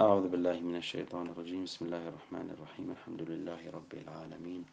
أعوذ 0.00 0.32
بالله 0.32 0.60
من 0.64 0.76
الشيطان 0.80 1.28
الرجيم. 1.28 1.68
بسم 1.68 1.84
الله 1.84 2.08
الرحمن 2.08 2.48
الرحيم. 2.56 2.88
الحمد 2.96 3.22
لله 3.30 3.60
رب 3.68 3.92
العالمين. 3.92 4.64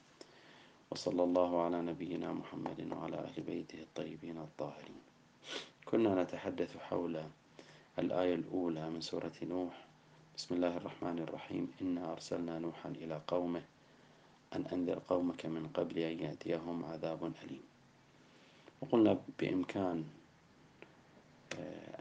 وصلى 0.91 1.23
الله 1.23 1.51
على 1.63 1.81
نبينا 1.81 2.31
محمد 2.31 2.79
وعلى 2.91 3.17
أهل 3.27 3.43
بيته 3.43 3.79
الطيبين 3.91 4.37
الطاهرين. 4.37 5.01
كنا 5.85 6.23
نتحدث 6.23 6.77
حول 6.77 7.15
الآية 7.99 8.35
الأولى 8.35 8.89
من 8.89 9.01
سورة 9.03 9.35
نوح. 9.43 9.75
بسم 10.37 10.55
الله 10.55 10.73
الرحمن 10.77 11.19
الرحيم. 11.19 11.63
إنا 11.81 12.03
أرسلنا 12.11 12.59
نوحا 12.63 12.89
إلى 12.89 13.21
قومه 13.27 13.63
أن 14.55 14.63
أنذر 14.71 14.99
قومك 15.11 15.45
من 15.45 15.67
قبل 15.75 15.97
أن 16.07 16.19
يأتيهم 16.23 16.85
عذاب 16.85 17.21
أليم. 17.43 17.65
وقلنا 18.79 19.19
بإمكان 19.39 20.07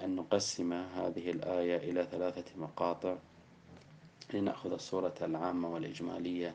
أن 0.04 0.16
نقسم 0.16 0.72
هذه 0.72 1.30
الآية 1.30 1.76
إلى 1.76 2.06
ثلاثة 2.10 2.44
مقاطع 2.56 3.16
لنأخذ 4.34 4.72
الصورة 4.72 5.14
العامة 5.22 5.68
والإجمالية 5.74 6.54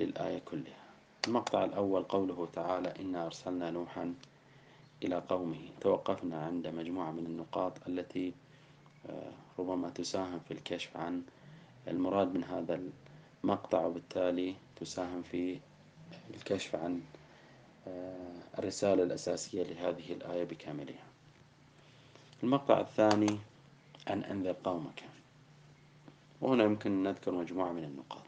للآية 0.00 0.38
كلها. 0.38 0.86
المقطع 1.26 1.64
الأول 1.64 2.02
قوله 2.02 2.48
تعالى 2.52 2.94
إنا 3.00 3.26
أرسلنا 3.26 3.70
نوحا 3.70 4.14
إلى 5.04 5.22
قومه. 5.28 5.68
توقفنا 5.80 6.42
عند 6.44 6.66
مجموعة 6.66 7.10
من 7.10 7.26
النقاط 7.26 7.72
التي 7.88 8.32
آه، 9.10 9.32
ربما 9.58 9.90
تساهم 9.90 10.40
في 10.48 10.50
الكشف 10.54 10.96
عن 10.96 11.22
المراد 11.88 12.34
من 12.34 12.44
هذا 12.44 12.80
المقطع 13.44 13.86
وبالتالي 13.86 14.54
تساهم 14.76 15.22
في 15.22 15.58
الكشف 16.34 16.74
عن 16.76 17.00
آه، 17.88 18.32
الرسالة 18.58 19.02
الأساسية 19.02 19.62
لهذه 19.62 20.12
الآية 20.12 20.44
بكاملها. 20.44 21.05
المقطع 22.42 22.80
الثاني 22.80 23.38
أن 24.08 24.24
أنذر 24.24 24.56
قومك. 24.64 25.02
وهنا 26.40 26.64
يمكن 26.64 27.02
نذكر 27.02 27.32
مجموعة 27.32 27.72
من 27.72 27.84
النقاط. 27.84 28.26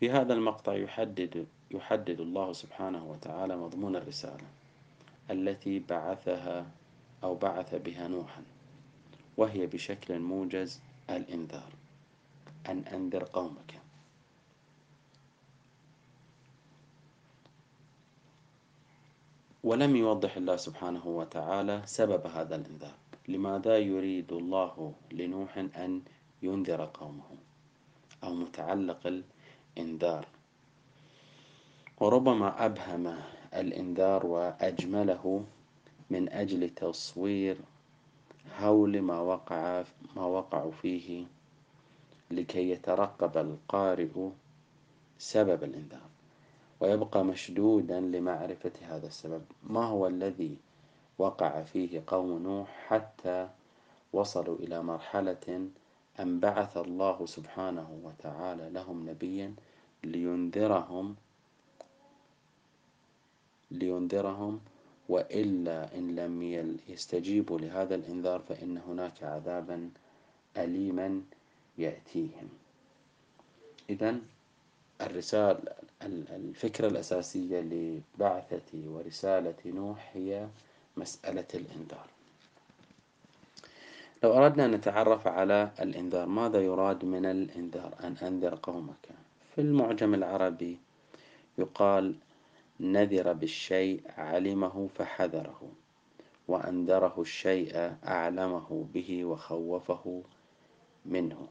في 0.00 0.10
هذا 0.10 0.34
المقطع 0.34 0.74
يحدد 0.74 1.46
يحدد 1.70 2.20
الله 2.20 2.52
سبحانه 2.52 3.04
وتعالى 3.04 3.56
مضمون 3.56 3.96
الرسالة 3.96 4.44
التي 5.30 5.78
بعثها 5.78 6.66
أو 7.22 7.34
بعث 7.34 7.74
بها 7.74 8.08
نوحا 8.08 8.42
وهي 9.36 9.66
بشكل 9.66 10.18
موجز 10.18 10.80
الإنذار. 11.10 11.72
أن 12.68 12.78
أنذر 12.78 13.24
قومك. 13.24 13.78
ولم 19.64 19.96
يوضح 19.96 20.36
الله 20.36 20.56
سبحانه 20.56 21.06
وتعالى 21.06 21.82
سبب 21.86 22.26
هذا 22.26 22.56
الإنذار. 22.56 23.01
لماذا 23.28 23.78
يريد 23.78 24.32
الله 24.32 24.92
لنوح 25.12 25.58
أن 25.58 26.02
ينذر 26.42 26.84
قومه 26.84 27.30
أو 28.24 28.34
متعلق 28.34 29.22
الإنذار؟ 29.76 30.26
وربما 32.00 32.64
أبهم 32.66 33.18
الإنذار 33.54 34.26
وأجمله 34.26 35.44
من 36.10 36.28
أجل 36.28 36.70
تصوير 36.70 37.56
هول 38.58 39.00
ما 39.02 39.20
وقع 39.20 39.84
ما 40.16 40.24
وقعوا 40.24 40.72
فيه 40.72 41.24
لكي 42.30 42.70
يترقب 42.70 43.38
القارئ 43.38 44.28
سبب 45.18 45.64
الإنذار 45.64 46.08
ويبقى 46.80 47.24
مشدودا 47.24 48.00
لمعرفة 48.00 48.72
هذا 48.82 49.06
السبب. 49.06 49.42
ما 49.62 49.84
هو 49.84 50.06
الذي 50.06 50.56
وقع 51.18 51.62
فيه 51.62 52.02
قوم 52.06 52.42
نوح 52.42 52.68
حتى 52.88 53.48
وصلوا 54.12 54.56
إلى 54.56 54.82
مرحلة 54.82 55.68
أن 56.20 56.40
بعث 56.40 56.76
الله 56.76 57.26
سبحانه 57.26 58.00
وتعالى 58.04 58.70
لهم 58.70 59.10
نبيا 59.10 59.54
لينذرهم 60.04 61.16
لينذرهم 63.70 64.60
وإلا 65.08 65.94
إن 65.98 66.16
لم 66.16 66.42
يستجيبوا 66.88 67.58
لهذا 67.58 67.94
الإنذار 67.94 68.40
فإن 68.48 68.78
هناك 68.78 69.22
عذابا 69.22 69.90
أليما 70.56 71.22
يأتيهم. 71.78 72.48
إذا 73.90 74.16
الرسالة 75.00 75.58
الفكرة 76.02 76.86
الأساسية 76.88 77.60
لبعثة 77.60 78.70
ورسالة 78.74 79.54
نوح 79.66 80.10
هي 80.14 80.48
مسألة 80.96 81.46
الإنذار. 81.54 82.06
لو 84.22 84.32
أردنا 84.32 84.64
أن 84.64 84.70
نتعرف 84.70 85.26
على 85.26 85.70
الإنذار 85.80 86.26
ماذا 86.26 86.60
يراد 86.60 87.04
من 87.04 87.26
الإنذار؟ 87.26 87.94
أن 88.04 88.16
أنذر 88.22 88.54
قومك. 88.62 89.08
في 89.54 89.60
المعجم 89.60 90.14
العربي 90.14 90.78
يقال 91.58 92.14
نذر 92.80 93.32
بالشيء 93.32 94.00
علمه 94.18 94.88
فحذره 94.94 95.60
وأنذره 96.48 97.14
الشيء 97.18 97.92
أعلمه 98.06 98.86
به 98.94 99.24
وخوفه 99.24 100.22
منه. 101.06 101.48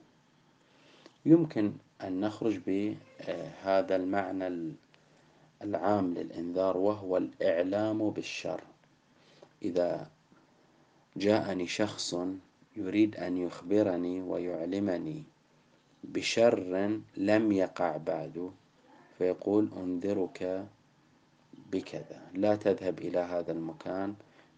يمكن 1.26 1.74
أن 2.04 2.20
نخرج 2.20 2.58
بهذا 2.58 3.96
المعنى 3.96 4.74
العام 5.62 6.14
للإنذار 6.14 6.78
وهو 6.78 7.18
الإعلام 7.18 8.10
بالشر. 8.10 8.62
إذا 9.62 10.10
جاءني 11.18 11.68
شخص 11.68 12.16
يريد 12.76 13.16
أن 13.16 13.38
يخبرني 13.38 14.22
ويعلمني 14.22 15.24
بشر 16.04 16.60
لم 17.18 17.52
يقع 17.52 17.98
بعد 17.98 18.52
فيقول 19.18 19.70
أنذرك 19.78 20.68
بكذا. 21.72 22.22
لا 22.34 22.56
تذهب 22.56 23.00
إلى 23.00 23.20
هذا 23.20 23.52
المكان 23.52 24.16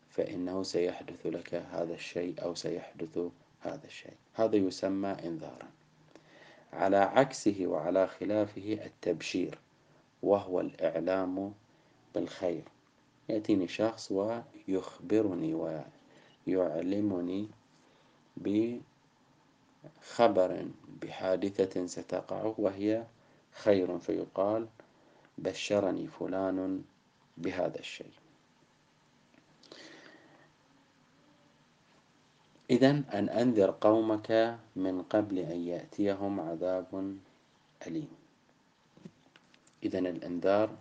فإنه 0.10 0.64
سيحدث 0.64 1.26
لك 1.26 1.54
هذا 1.54 1.94
الشيء 1.94 2.44
أو 2.44 2.56
سيحدث 2.56 3.20
هذا 3.62 3.86
الشيء. 3.86 4.14
هذا 4.34 4.56
يسمى 4.56 5.10
إنذارا. 5.10 5.70
على 6.74 6.98
عكسه 6.98 7.56
وعلى 7.68 8.08
خلافه 8.08 8.80
التبشير 8.86 9.58
وهو 10.24 10.60
الإعلام 10.60 11.54
بالخير. 12.16 12.64
يأتيني 13.30 13.68
شخص 13.68 14.12
ويخبرني 14.12 15.80
ويعلمني 16.48 17.50
بخبر 18.38 18.82
بحادثة 21.02 21.86
ستقع 21.86 22.54
وهي 22.58 23.06
خير 23.52 24.00
فيقال 24.00 24.68
بشرني 25.38 26.08
فلان 26.08 26.84
بهذا 27.38 27.80
الشيء. 27.80 28.14
إذا 32.70 32.90
أن 32.90 33.30
أنذر 33.30 33.76
قومك 33.82 34.58
من 34.76 35.02
قبل 35.02 35.40
أن 35.40 35.68
يأتيهم 35.68 36.40
عذاب 36.40 37.18
أليم. 37.88 38.12
إذا 39.84 40.00
الإنذار 40.00 40.78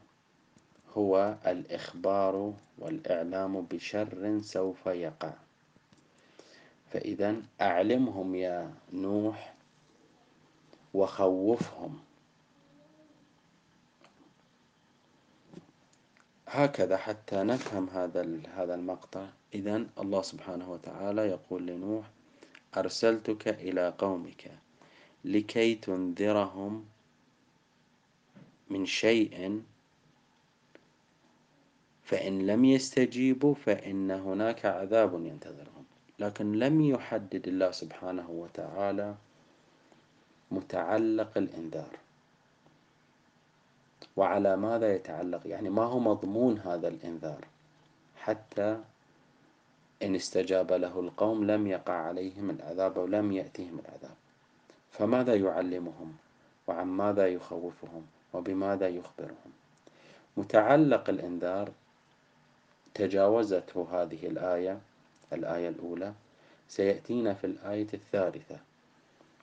هو 0.96 1.36
الإخبار 1.46 2.54
والإعلام 2.78 3.60
بشر 3.60 4.40
سوف 4.42 4.86
يقع. 4.86 5.32
فإذا 6.92 7.36
أعلمهم 7.60 8.34
يا 8.34 8.74
نوح 8.92 9.54
وخوفهم. 10.94 11.98
هكذا 16.48 16.96
حتى 16.96 17.42
نفهم 17.42 17.88
هذا 17.88 18.40
هذا 18.56 18.74
المقطع. 18.74 19.26
إذا 19.54 19.86
الله 19.98 20.22
سبحانه 20.22 20.72
وتعالى 20.72 21.22
يقول 21.22 21.66
لنوح 21.66 22.04
أرسلتك 22.76 23.48
إلى 23.48 23.94
قومك 23.98 24.50
لكي 25.24 25.74
تنذرهم 25.74 26.84
من 28.70 28.86
شيء 28.86 29.62
فإن 32.04 32.46
لم 32.46 32.64
يستجيبوا 32.64 33.54
فإن 33.54 34.10
هناك 34.10 34.66
عذاب 34.66 35.26
ينتظرهم. 35.26 35.84
لكن 36.18 36.52
لم 36.52 36.80
يحدد 36.80 37.48
الله 37.48 37.70
سبحانه 37.70 38.30
وتعالى 38.30 39.14
متعلق 40.50 41.38
الإنذار. 41.38 41.96
وعلى 44.16 44.56
ماذا 44.56 44.94
يتعلق؟ 44.94 45.46
يعني 45.46 45.70
ما 45.70 45.84
هو 45.84 45.98
مضمون 45.98 46.58
هذا 46.58 46.88
الإنذار؟ 46.88 47.44
حتى 48.16 48.80
إن 50.02 50.14
استجاب 50.14 50.72
له 50.72 51.00
القوم 51.00 51.44
لم 51.44 51.66
يقع 51.66 51.92
عليهم 51.92 52.50
العذاب 52.50 52.96
ولم 52.96 53.32
يأتيهم 53.32 53.78
العذاب. 53.78 54.16
فماذا 54.90 55.34
يعلمهم؟ 55.34 56.16
وعن 56.66 56.86
ماذا 56.86 57.26
يخوفهم؟ 57.28 58.06
وبماذا 58.32 58.88
يخبرهم؟ 58.88 59.52
متعلق 60.36 61.10
الإنذار 61.10 61.70
تجاوزته 62.94 63.86
هذه 63.92 64.26
الآية 64.26 64.80
الآية 65.32 65.68
الأولى 65.68 66.12
سيأتينا 66.68 67.34
في 67.34 67.46
الآية 67.46 67.86
الثالثة 67.94 68.58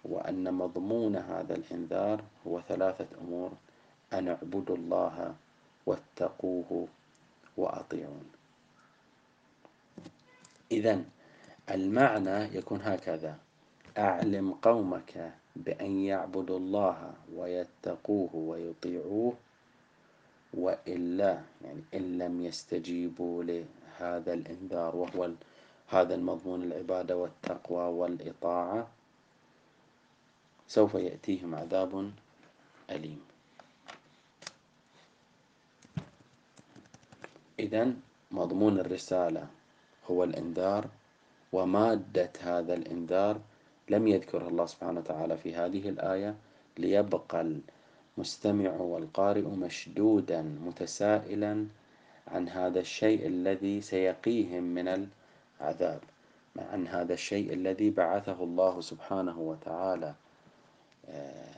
وأن 0.03 0.53
مضمون 0.53 1.15
هذا 1.15 1.55
الإنذار 1.55 2.23
هو 2.47 2.61
ثلاثة 2.61 3.07
أمور 3.21 3.51
أن 4.13 4.27
اعبدوا 4.27 4.75
الله 4.75 5.35
واتقوه 5.85 6.87
وأطيعون. 7.57 8.31
إذا 10.71 11.03
المعنى 11.69 12.57
يكون 12.57 12.81
هكذا 12.81 13.37
أعلم 13.97 14.53
قومك 14.53 15.31
بأن 15.55 15.99
يعبدوا 15.99 16.57
الله 16.59 17.13
ويتقوه 17.35 18.35
ويطيعوه 18.35 19.33
وإلا 20.53 21.41
يعني 21.65 21.81
إن 21.93 22.17
لم 22.17 22.41
يستجيبوا 22.45 23.43
لهذا 23.43 24.33
الإنذار 24.33 24.95
وهو 24.95 25.29
هذا 25.87 26.15
المضمون 26.15 26.63
العبادة 26.63 27.17
والتقوى 27.17 27.83
والإطاعة 27.83 28.87
سوف 30.67 30.93
يأتيهم 30.93 31.55
عذاب 31.55 32.11
أليم. 32.89 33.21
إذا 37.59 37.93
مضمون 38.31 38.79
الرسالة 38.79 39.47
هو 40.11 40.23
الإنذار 40.23 40.87
ومادة 41.51 42.31
هذا 42.41 42.73
الإنذار 42.73 43.41
لم 43.89 44.07
يذكرها 44.07 44.47
الله 44.47 44.65
سبحانه 44.65 44.99
وتعالى 44.99 45.37
في 45.37 45.55
هذه 45.55 45.89
الآية 45.89 46.35
ليبقى 46.77 47.41
المستمع 48.19 48.71
والقارئ 48.71 49.41
مشدودا 49.41 50.41
متسائلا 50.41 51.65
عن 52.27 52.49
هذا 52.49 52.79
الشيء 52.79 53.27
الذي 53.27 53.81
سيقيهم 53.81 54.63
من 54.63 55.07
العذاب 55.61 55.99
عن 56.57 56.87
هذا 56.87 57.13
الشيء 57.13 57.53
الذي 57.53 57.89
بعثه 57.89 58.43
الله 58.43 58.81
سبحانه 58.81 59.39
وتعالى. 59.39 60.13
آه، 61.09 61.55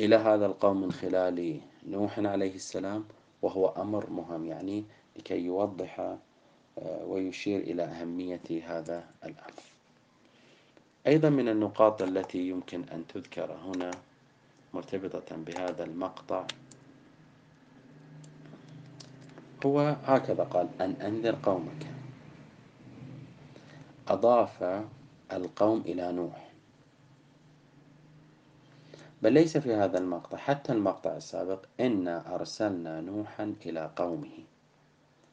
إلى 0.00 0.16
هذا 0.16 0.46
القوم 0.46 0.80
من 0.80 0.92
خلال 0.92 1.60
نوح 1.88 2.18
عليه 2.18 2.54
السلام 2.54 3.04
وهو 3.42 3.68
أمر 3.68 4.10
مهم 4.10 4.46
يعني 4.46 4.84
لكي 5.16 5.38
يوضح 5.38 6.00
آه، 6.78 7.04
ويشير 7.04 7.60
إلى 7.60 7.82
أهمية 7.82 8.48
هذا 8.66 9.04
الأمر. 9.24 9.62
أيضا 11.06 11.28
من 11.30 11.48
النقاط 11.48 12.02
التي 12.02 12.48
يمكن 12.48 12.84
أن 12.92 13.04
تذكر 13.06 13.52
هنا 13.52 13.90
مرتبطة 14.76 15.36
بهذا 15.36 15.84
المقطع. 15.84 16.46
هو 19.66 19.96
هكذا 20.04 20.44
قال 20.44 20.68
أن 20.80 20.90
أنذر 20.90 21.36
قومك. 21.42 21.86
أضاف 24.08 24.84
القوم 25.32 25.80
إلى 25.80 26.12
نوح. 26.12 26.50
بل 29.22 29.32
ليس 29.32 29.56
في 29.56 29.74
هذا 29.74 29.98
المقطع 29.98 30.38
حتى 30.38 30.72
المقطع 30.72 31.16
السابق 31.16 31.64
إنا 31.80 32.34
أرسلنا 32.34 33.00
نوحا 33.00 33.54
إلى 33.66 33.90
قومه. 33.96 34.38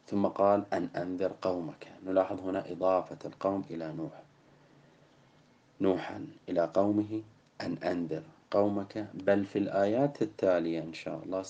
ثم 0.07 0.25
قال 0.27 0.73
أن 0.73 0.89
أنذر 0.95 1.31
قومك. 1.41 1.87
نلاحظ 2.05 2.39
هنا 2.39 2.71
إضافة 2.71 3.17
القوم 3.25 3.63
إلى 3.69 3.93
نوح. 3.93 4.21
نوحا 5.81 6.27
إلى 6.49 6.71
قومه 6.73 7.21
أن 7.61 7.77
أنذر 7.83 8.23
قومك 8.53 9.07
بل 9.13 9.45
في 9.45 9.59
الآيات 9.59 10.21
التالية 10.21 10.79
إن 10.79 10.93
شاء 10.93 11.17
الله 11.23 11.43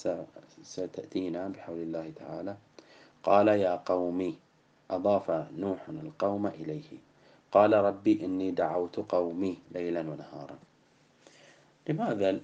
ستأتينا 0.64 1.48
بحول 1.48 1.78
الله 1.78 2.12
تعالى. 2.16 2.56
قال 3.24 3.48
يا 3.48 3.76
قومي 3.76 4.36
أضاف 4.92 5.32
نوح 5.58 5.90
القوم 5.90 6.48
إليه. 6.48 6.90
قال 7.52 7.74
ربي 7.74 8.26
إني 8.26 8.52
دعوت 8.52 8.96
قومي 9.16 9.58
ليلا 9.72 10.00
ونهارا. 10.00 10.58
لماذا 11.90 12.40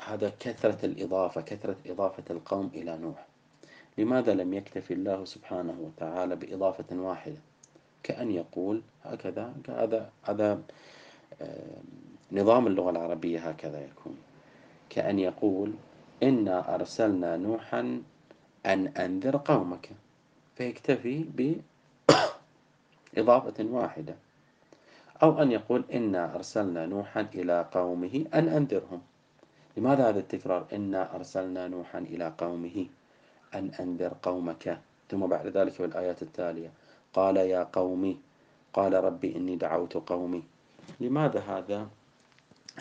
هذا 0.00 0.32
كثرة 0.40 0.86
الإضافة 0.86 1.40
كثرة 1.40 1.76
إضافة 1.86 2.24
القوم 2.30 2.70
إلى 2.74 2.96
نوح؟ 2.96 3.26
لماذا 3.98 4.34
لم 4.34 4.54
يكتفي 4.54 4.94
الله 4.94 5.24
سبحانه 5.24 5.76
وتعالى 5.80 6.36
بإضافة 6.36 6.96
واحدة؟ 6.96 7.40
كأن 8.02 8.30
يقول 8.30 8.82
هكذا 9.04 9.54
هذا 9.68 10.10
هذا 10.22 10.62
نظام 12.32 12.66
اللغة 12.66 12.90
العربية 12.90 13.48
هكذا 13.48 13.80
يكون. 13.84 14.16
كأن 14.90 15.18
يقول 15.18 15.72
إنا 16.22 16.74
أرسلنا 16.74 17.36
نوحا 17.36 18.02
أن 18.66 18.86
أنذر 18.88 19.36
قومك. 19.36 19.90
فيكتفي 20.56 21.24
بإضافة 23.14 23.64
واحدة. 23.64 24.14
أو 25.22 25.42
أن 25.42 25.52
يقول 25.52 25.84
إنا 25.92 26.34
أرسلنا 26.34 26.86
نوحا 26.86 27.26
إلى 27.34 27.66
قومه 27.72 28.24
أن 28.34 28.48
أنذرهم. 28.48 29.00
لماذا 29.76 30.08
هذا 30.08 30.18
التكرار؟ 30.18 30.66
إنا 30.72 31.14
أرسلنا 31.16 31.68
نوحا 31.68 31.98
إلى 31.98 32.32
قومه 32.38 32.86
أن 33.54 33.70
أنذر 33.80 34.14
قومك. 34.22 34.80
ثم 35.10 35.26
بعد 35.26 35.46
ذلك 35.46 35.72
في 35.72 35.84
الآيات 35.84 36.22
التالية 36.22 36.70
قال 37.12 37.36
يا 37.36 37.62
قومي 37.72 38.18
قال 38.72 39.04
ربي 39.04 39.36
إني 39.36 39.56
دعوت 39.56 39.96
قومي. 39.96 40.42
لماذا 41.00 41.40
هذا؟ 41.40 41.88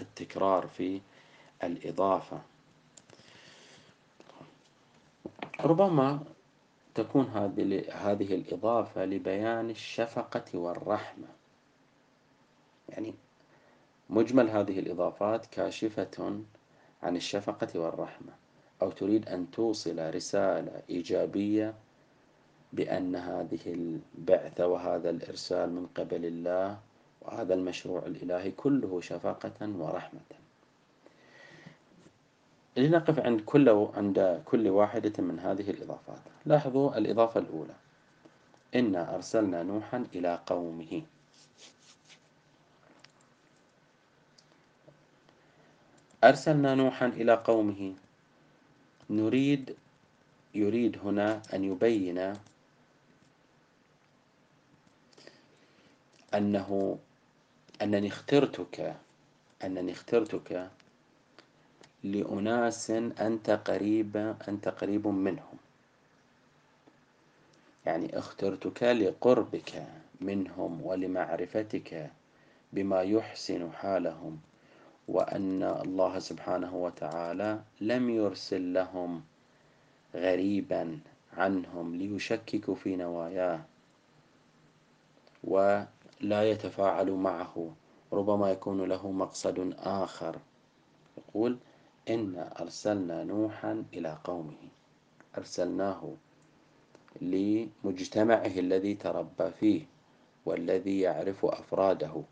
التكرار 0.01 0.67
في 0.67 1.01
الإضافة. 1.63 2.41
ربما 5.59 6.19
تكون 6.95 7.25
هذه 7.93 8.35
الإضافة 8.35 9.05
لبيان 9.05 9.69
الشفقة 9.69 10.45
والرحمة. 10.59 11.27
يعني 12.89 13.13
مجمل 14.09 14.49
هذه 14.49 14.79
الإضافات 14.79 15.45
كاشفة 15.45 16.41
عن 17.03 17.15
الشفقة 17.15 17.79
والرحمة. 17.79 18.33
أو 18.81 18.91
تريد 18.91 19.27
أن 19.29 19.51
توصل 19.51 20.15
رسالة 20.15 20.81
إيجابية 20.89 21.73
بأن 22.73 23.15
هذه 23.15 23.59
البعثة 23.67 24.67
وهذا 24.67 25.09
الإرسال 25.09 25.69
من 25.73 25.87
قبل 25.87 26.25
الله 26.25 26.79
وهذا 27.21 27.53
المشروع 27.53 28.05
الإلهي 28.05 28.51
كله 28.51 29.01
شفقة 29.01 29.59
ورحمة. 29.61 30.29
لنقف 32.77 33.19
عند 33.19 33.41
كل 33.41 33.69
عند 33.95 34.41
كل 34.45 34.67
واحدة 34.67 35.23
من 35.23 35.39
هذه 35.39 35.69
الإضافات. 35.69 36.21
لاحظوا 36.45 36.97
الإضافة 36.97 37.39
الأولى. 37.39 37.75
إنا 38.75 39.15
أرسلنا 39.15 39.63
نوحا 39.63 40.05
إلى 40.15 40.39
قومه. 40.45 41.01
أرسلنا 46.23 46.75
نوحا 46.75 47.07
إلى 47.07 47.33
قومه. 47.33 47.95
نريد 49.09 49.75
يريد 50.55 50.97
هنا 51.03 51.41
أن 51.53 51.63
يبين 51.63 52.33
أنه 56.33 56.99
أنني 57.81 58.07
اخترتك 58.07 58.95
أنني 59.63 59.91
اخترتك 59.91 60.69
لأناس 62.03 62.91
أنت 62.91 63.49
قريب 63.49 64.35
أنت 64.47 64.67
قريب 64.67 65.07
منهم. 65.07 65.57
يعني 67.85 68.17
اخترتك 68.19 68.83
لقربك 68.83 69.87
منهم 70.21 70.85
ولمعرفتك 70.85 72.11
بما 72.73 73.01
يحسن 73.01 73.71
حالهم 73.71 74.39
وأن 75.07 75.63
الله 75.63 76.19
سبحانه 76.19 76.75
وتعالى 76.75 77.59
لم 77.81 78.09
يرسل 78.09 78.73
لهم 78.73 79.23
غريبا 80.15 80.99
عنهم 81.37 81.95
ليشككوا 81.95 82.75
في 82.75 82.95
نواياه. 82.95 83.61
ولا 86.23 86.49
يتفاعلوا 86.49 87.17
معه. 87.17 87.73
ربما 88.13 88.51
يكون 88.51 88.83
له 88.83 89.11
مقصد 89.11 89.73
آخر. 89.79 90.37
يقول 91.17 91.57
إن 92.09 92.47
أرسلنا 92.59 93.23
نوحا 93.23 93.83
إلى 93.93 94.17
قومه. 94.23 94.69
أرسلناه 95.37 96.13
لمجتمعه 97.21 98.59
الذي 98.59 98.93
تربى 98.95 99.51
فيه 99.59 99.85
والذي 100.45 100.99
يعرف 100.99 101.45
أفراده 101.45 102.23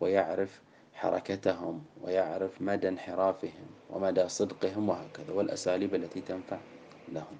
ويعرف 0.00 0.60
حركتهم 0.94 1.84
ويعرف 2.02 2.62
مدى 2.62 2.88
انحرافهم 2.88 3.66
ومدى 3.90 4.28
صدقهم 4.28 4.88
وهكذا 4.88 5.32
والأساليب 5.32 5.94
التي 5.94 6.20
تنفع 6.20 6.58
لهم. 7.12 7.38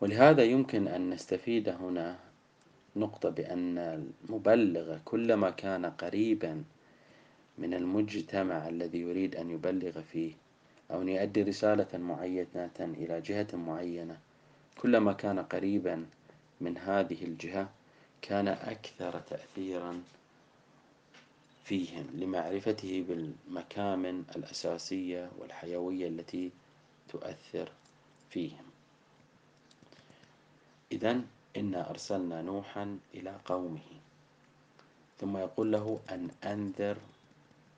ولهذا 0.00 0.42
يمكن 0.42 0.88
أن 0.88 1.10
نستفيد 1.10 1.68
هنا 1.68 2.18
نقطة 2.96 3.30
بأن 3.30 3.78
المبلغ 3.78 4.98
كلما 5.04 5.50
كان 5.50 5.86
قريبا 5.86 6.64
من 7.58 7.74
المجتمع 7.74 8.68
الذي 8.68 9.00
يريد 9.00 9.36
أن 9.36 9.50
يبلغ 9.50 10.00
فيه 10.00 10.32
أو 10.90 11.02
أن 11.02 11.08
يؤدي 11.08 11.42
رسالة 11.42 11.98
معينة 11.98 12.70
إلى 12.80 13.20
جهة 13.20 13.56
معينة 13.56 14.18
كلما 14.78 15.12
كان 15.12 15.38
قريبا 15.38 16.06
من 16.60 16.78
هذه 16.78 17.24
الجهة 17.24 17.70
كان 18.22 18.48
أكثر 18.48 19.20
تأثيرا 19.20 20.02
فيهم 21.64 22.06
لمعرفته 22.14 23.04
بالمكامن 23.08 24.24
الأساسية 24.36 25.30
والحيوية 25.38 26.08
التي 26.08 26.52
تؤثر 27.08 27.72
فيهم. 28.30 28.64
إذا 30.92 31.20
إنا 31.56 31.90
أرسلنا 31.90 32.42
نوحا 32.42 32.98
إلى 33.14 33.38
قومه. 33.44 33.90
ثم 35.20 35.36
يقول 35.36 35.72
له 35.72 36.00
أن 36.10 36.30
أنذر 36.44 36.96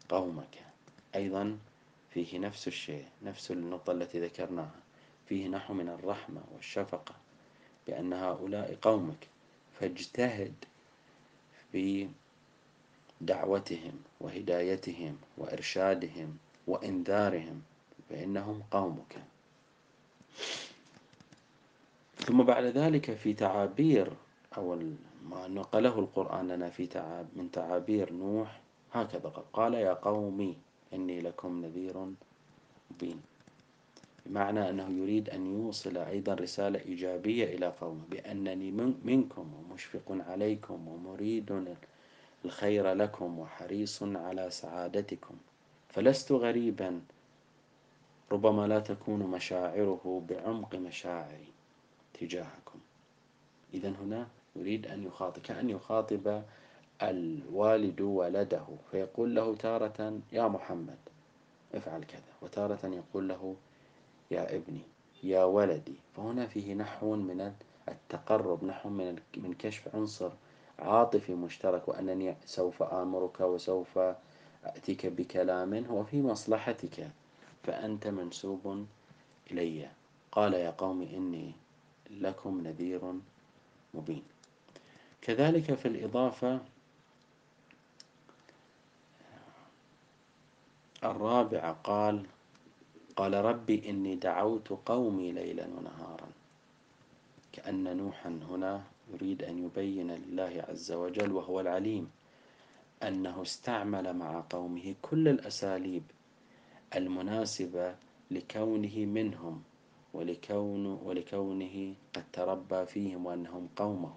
قومك. 0.09 0.64
أيضا 1.14 1.59
فيه 2.11 2.38
نفس 2.38 2.68
الشيء 2.68 3.06
نفس 3.23 3.50
النقطة 3.50 3.92
التي 3.92 4.21
ذكرناها. 4.21 4.80
فيه 5.28 5.49
نحو 5.49 5.75
من 5.75 5.88
الرحمة 5.88 6.40
والشفقة 6.54 7.14
بأن 7.87 8.12
هؤلاء 8.12 8.78
قومك 8.83 9.28
فاجتهد 9.80 10.54
في 11.73 12.09
دعوتهم 13.21 13.92
وهدايتهم 14.21 15.18
وإرشادهم 15.38 16.38
وإنذارهم 16.66 17.62
فإنهم 18.11 18.62
قومك. 18.71 19.25
ثم 22.26 22.42
بعد 22.42 22.64
ذلك 22.64 23.14
في 23.14 23.35
تعابير 23.35 24.12
أو 24.56 24.75
ما 25.30 25.49
نقله 25.49 25.99
القرآن 25.99 26.49
لنا 26.49 26.71
في 26.71 26.87
تعاب 26.87 27.26
من 27.37 27.50
تعابير 27.50 28.12
نوح 28.12 28.61
هكذا 28.92 29.28
قال 29.52 29.75
يا 29.75 29.95
قومي 29.95 30.56
إني 30.95 31.21
لكم 31.21 31.64
نذير 31.64 32.06
مبين. 32.90 33.21
بمعنى 34.26 34.71
أنه 34.71 34.88
يريد 34.90 35.30
أن 35.30 35.47
يوصل 35.47 35.97
أيضا 35.97 36.35
رسالة 36.35 36.78
إيجابية 36.80 37.45
إلى 37.45 37.66
قومه 37.80 38.02
بأنني 38.11 38.71
منكم 39.04 39.54
ومشفق 39.54 40.16
عليكم 40.28 40.88
ومريد 40.88 41.76
الخير 42.45 42.92
لكم 42.92 43.38
وحريص 43.38 44.02
على 44.02 44.50
سعادتكم 44.50 45.35
فلست 45.88 46.33
غريبا 46.33 47.00
ربما 48.33 48.66
لا 48.66 48.80
تكون 48.80 49.18
مشاعره 49.18 50.23
بعمق 50.28 50.75
مشاعري. 50.75 51.55
تجاهكم. 52.20 52.78
إذا 53.75 53.88
هنا 53.88 54.26
يريد 54.56 54.87
أن 54.87 55.04
يخاطب 55.04 55.42
كأن 55.42 55.70
يخاطب 55.70 56.42
الوالد 57.02 58.00
ولده 58.00 58.64
فيقول 58.90 59.35
له 59.35 59.56
تارة 59.56 60.20
يا 60.32 60.49
محمد 60.49 60.99
افعل 61.75 62.04
كذا. 62.04 62.32
وتارة 62.42 62.78
يقول 62.85 63.28
له 63.28 63.56
يا 64.30 64.56
ابني 64.56 64.80
يا 65.23 65.44
ولدي. 65.44 65.94
فهنا 66.16 66.46
فيه 66.46 66.75
نحو 66.75 67.16
من 67.16 67.52
التقرب 67.88 68.64
نحو 68.64 68.88
من 68.88 69.16
من 69.37 69.54
كشف 69.54 69.94
عنصر 69.94 70.30
عاطفي 70.78 71.35
مشترك 71.35 71.88
وأنني 71.88 72.37
سوف 72.46 72.82
آمرك 72.82 73.40
وسوف 73.40 73.99
أتيك 74.64 75.06
بكلام 75.06 75.75
هو 75.85 76.04
في 76.04 76.23
مصلحتك 76.23 77.11
فأنت 77.62 78.06
منسوب 78.06 78.87
إلي. 79.50 79.88
قال 80.32 80.54
يا 80.54 80.70
قوم 80.70 81.02
إني 81.02 81.52
لكم 82.10 82.60
نذير 82.60 83.12
مبين. 83.94 84.22
كذلك 85.22 85.75
في 85.75 85.88
الإضافة 85.88 86.60
الرابعة 91.04 91.72
قال 91.72 92.26
قال 93.16 93.34
ربي 93.34 93.90
إني 93.90 94.14
دعوت 94.16 94.68
قومي 94.86 95.32
ليلا 95.32 95.66
ونهارا 95.66 96.28
كأن 97.52 97.96
نوحا 97.96 98.40
هنا 98.50 98.82
يريد 99.14 99.42
أن 99.42 99.64
يبين 99.64 100.10
لله 100.10 100.64
عز 100.68 100.92
وجل 100.92 101.32
وهو 101.32 101.60
العليم 101.60 102.10
أنه 103.02 103.42
استعمل 103.42 104.12
مع 104.16 104.44
قومه 104.50 104.94
كل 105.02 105.28
الأساليب 105.28 106.02
المناسبة 106.96 107.94
لكونه 108.30 108.96
منهم 108.98 109.62
ولكون 110.16 110.87
ولكونه 111.04 111.94
قد 112.14 112.25
تربى 112.32 112.87
فيهم 112.87 113.26
وأنهم 113.26 113.68
قومه 113.76 114.14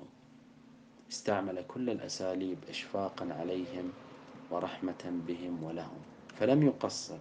استعمل 1.12 1.64
كل 1.68 1.90
الأساليب 1.90 2.58
إشفاقا 2.70 3.26
عليهم 3.40 3.92
ورحمة 4.52 5.04
بهم 5.28 5.64
ولهم. 5.64 6.02
فلم 6.40 6.64
يقصر. 6.64 7.20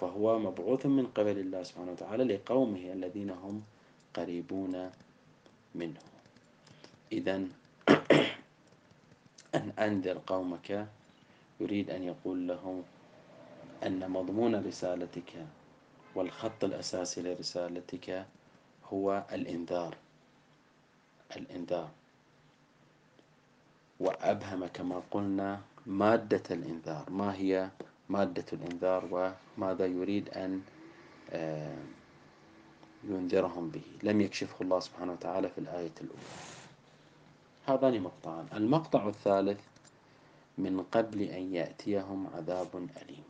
فهو 0.00 0.38
مبعوث 0.38 0.86
من 0.86 1.06
قبل 1.06 1.36
الله 1.38 1.62
سبحانه 1.62 1.92
وتعالى 1.92 2.24
لقومه 2.24 2.92
الذين 2.92 3.30
هم 3.30 3.62
قريبون 4.14 4.90
منه. 5.74 6.00
إذا 7.12 7.36
أن 9.54 9.66
أنذر 9.78 10.18
قومك 10.26 10.86
يريد 11.60 11.90
أن 11.90 12.02
يقول 12.02 12.48
لهم 12.48 12.82
أن 13.82 14.10
مضمون 14.10 14.54
رسالتك 14.66 15.32
والخط 16.14 16.64
الأساسي 16.64 17.22
لرسالتك 17.22 18.26
هو 18.92 19.24
الإنذار. 19.32 19.96
الإنذار. 21.36 21.90
وأبهم 24.00 24.66
كما 24.66 25.02
قلنا 25.10 25.60
مادة 25.86 26.42
الإنذار. 26.50 27.10
ما 27.10 27.34
هي 27.34 27.70
مادة 28.08 28.44
الإنذار 28.52 29.08
وماذا 29.58 29.86
يريد 29.86 30.28
أن 30.28 30.62
آه، 31.30 31.78
ينذرهم 33.04 33.70
به؟ 33.70 33.82
لم 34.02 34.20
يكشفه 34.20 34.56
الله 34.60 34.80
سبحانه 34.80 35.12
وتعالى 35.12 35.48
في 35.48 35.58
الآية 35.58 35.92
الأولى. 36.00 36.22
هذان 37.66 38.00
مقطعان. 38.02 38.46
المقطع 38.54 39.08
الثالث 39.08 39.60
من 40.58 40.82
قبل 40.82 41.22
أن 41.22 41.54
يأتيهم 41.54 42.26
عذاب 42.34 42.88
أليم. 43.02 43.24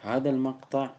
هذا 0.00 0.30
المقطع 0.30 0.90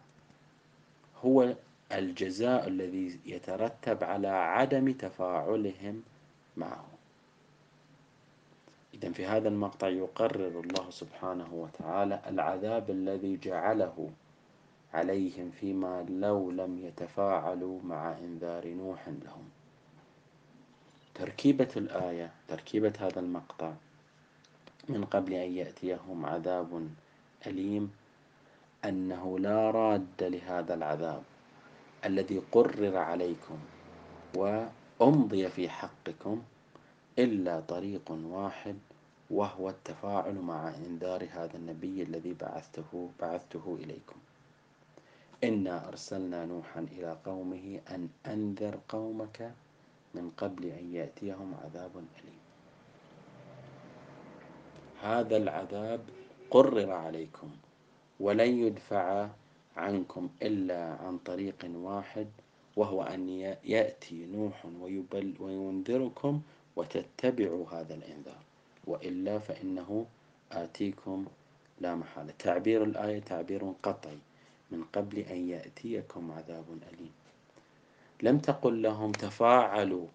هو 1.26 1.54
الجزاء 1.92 2.68
الذي 2.68 3.20
يترتب 3.26 4.04
على 4.04 4.28
عدم 4.28 4.92
تفاعلهم 4.92 6.02
معه. 6.56 6.86
إذا 8.94 9.12
في 9.12 9.26
هذا 9.26 9.48
المقطع 9.48 9.88
يقرر 9.88 10.60
الله 10.60 10.90
سبحانه 10.90 11.54
وتعالى 11.54 12.20
العذاب 12.26 12.90
الذي 12.90 13.36
جعله 13.36 14.10
عليهم 14.94 15.50
فيما 15.50 16.06
لو 16.08 16.50
لم 16.50 16.78
يتفاعلوا 16.86 17.80
مع 17.82 18.12
إنذار 18.18 18.68
نوح 18.68 19.08
لهم. 19.08 19.48
تركيبة 21.14 21.68
الآية 21.76 22.32
تركيبة 22.48 22.92
هذا 22.98 23.20
المقطع 23.20 23.72
من 24.88 25.04
قبل 25.04 25.32
أن 25.34 25.52
يأتيهم 25.52 26.26
عذاب 26.26 26.88
أليم 27.46 27.92
أنه 28.86 29.38
لا 29.38 29.70
راد 29.70 30.22
لهذا 30.22 30.74
العذاب 30.74 31.22
الذي 32.04 32.42
قرر 32.52 32.96
عليكم 32.96 33.58
وأمضي 34.36 35.48
في 35.48 35.68
حقكم 35.68 36.42
إلا 37.18 37.60
طريق 37.60 38.10
واحد 38.10 38.76
وهو 39.30 39.68
التفاعل 39.68 40.34
مع 40.34 40.68
إنذار 40.68 41.28
هذا 41.32 41.56
النبي 41.56 42.02
الذي 42.02 42.34
بعثته 42.40 43.10
بعثته 43.20 43.78
إليكم. 43.84 44.16
إنا 45.44 45.88
أرسلنا 45.88 46.46
نوحا 46.46 46.80
إلى 46.80 47.16
قومه 47.24 47.80
أن 47.90 48.08
أنذر 48.26 48.78
قومك 48.88 49.52
من 50.14 50.30
قبل 50.36 50.64
أن 50.64 50.94
يأتيهم 50.94 51.54
عذاب 51.64 51.90
أليم. 51.96 52.40
هذا 55.02 55.36
العذاب 55.36 56.00
قرر 56.50 56.92
عليكم 56.92 57.50
ولن 58.20 58.58
يدفع 58.58 59.28
عنكم 59.76 60.28
إلا 60.42 60.84
عن 60.84 61.18
طريق 61.18 61.70
واحد 61.74 62.26
وهو 62.76 63.02
أن 63.02 63.28
يأتي 63.64 64.26
نوح 64.26 64.66
ويبل 64.80 65.34
وينذركم 65.40 66.40
وتتبعوا 66.76 67.66
هذا 67.70 67.94
الإنذار. 67.94 68.42
وإلا 68.86 69.38
فإنه 69.38 70.06
آتيكم 70.52 71.26
لا 71.80 71.94
محالة. 71.94 72.32
تعبير 72.38 72.84
الآية 72.84 73.18
تعبير 73.18 73.72
قطعي 73.82 74.18
من 74.70 74.84
قبل 74.84 75.18
أن 75.18 75.48
يأتيكم 75.48 76.30
عذاب 76.32 76.64
أليم. 76.92 77.12
لم 78.22 78.38
تقل 78.38 78.82
لهم 78.82 79.12
تفاعلوا 79.12 80.06